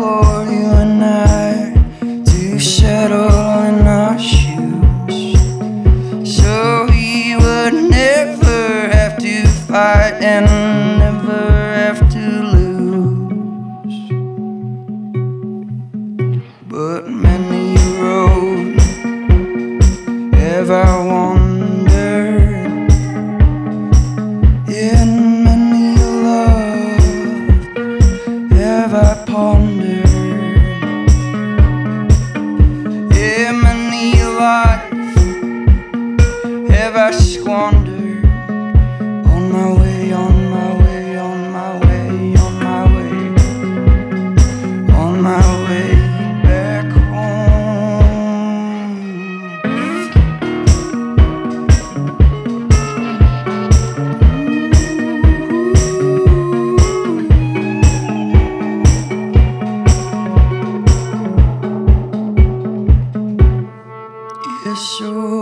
[0.00, 3.28] For you and I to settle
[3.68, 3.99] in our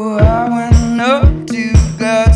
[0.06, 2.27] I went up to God's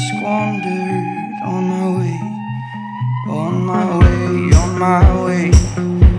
[0.00, 2.20] squandered on my way,
[3.28, 5.52] on my way, on my way,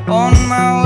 [0.07, 0.84] on my way,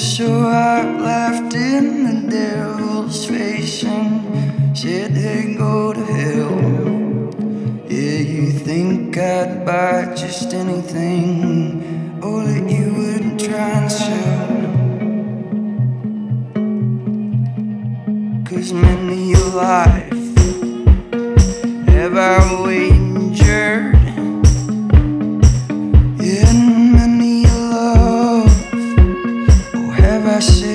[0.00, 6.56] So I laughed in the devil's face and said, Hey, go to hell.
[7.86, 14.46] Yeah, you think I'd buy just anything, or that you wouldn't try and sell.
[18.46, 20.38] Cause many a life
[21.88, 23.09] have I wagered
[30.40, 30.69] rushing